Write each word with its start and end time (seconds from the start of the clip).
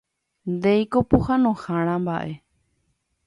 Ndéiko 0.55 0.99
pohãnohára 1.09 1.95
mbaʼe. 2.03 2.33